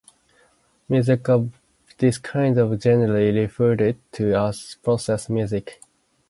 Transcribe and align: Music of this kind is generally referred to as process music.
Music 0.89 1.29
of 1.29 1.51
this 1.99 2.17
kind 2.17 2.57
is 2.57 2.79
generally 2.83 3.29
referred 3.39 3.95
to 4.11 4.33
as 4.33 4.75
process 4.81 5.29
music. 5.29 5.79